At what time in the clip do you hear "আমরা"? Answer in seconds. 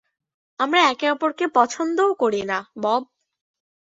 0.59-0.79